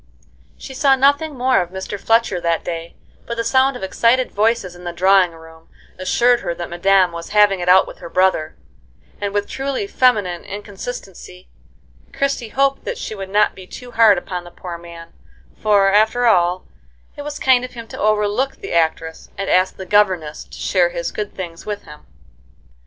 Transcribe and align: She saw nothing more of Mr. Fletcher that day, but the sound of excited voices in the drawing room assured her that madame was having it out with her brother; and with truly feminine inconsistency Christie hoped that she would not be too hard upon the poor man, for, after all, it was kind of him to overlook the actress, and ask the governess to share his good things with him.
She 0.57 0.73
saw 0.73 0.95
nothing 0.95 1.37
more 1.37 1.61
of 1.61 1.69
Mr. 1.69 1.99
Fletcher 1.99 2.41
that 2.41 2.63
day, 2.65 2.95
but 3.27 3.37
the 3.37 3.43
sound 3.43 3.75
of 3.77 3.83
excited 3.83 4.31
voices 4.31 4.73
in 4.75 4.83
the 4.83 4.91
drawing 4.91 5.33
room 5.33 5.69
assured 5.99 6.39
her 6.39 6.55
that 6.55 6.71
madame 6.71 7.11
was 7.11 7.29
having 7.37 7.59
it 7.59 7.69
out 7.69 7.85
with 7.85 7.99
her 7.99 8.09
brother; 8.09 8.55
and 9.21 9.31
with 9.31 9.47
truly 9.47 9.85
feminine 9.85 10.43
inconsistency 10.43 11.49
Christie 12.13 12.49
hoped 12.49 12.83
that 12.83 12.97
she 12.97 13.13
would 13.13 13.29
not 13.29 13.53
be 13.53 13.67
too 13.67 13.91
hard 13.91 14.17
upon 14.17 14.43
the 14.43 14.49
poor 14.49 14.75
man, 14.79 15.13
for, 15.55 15.91
after 15.91 16.25
all, 16.25 16.65
it 17.15 17.21
was 17.21 17.37
kind 17.37 17.63
of 17.63 17.73
him 17.73 17.87
to 17.89 17.99
overlook 18.01 18.55
the 18.55 18.73
actress, 18.73 19.29
and 19.37 19.51
ask 19.51 19.75
the 19.77 19.85
governess 19.85 20.43
to 20.45 20.57
share 20.57 20.89
his 20.89 21.11
good 21.11 21.35
things 21.35 21.67
with 21.67 21.83
him. 21.83 22.07